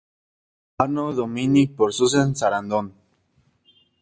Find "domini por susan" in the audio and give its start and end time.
1.19-2.29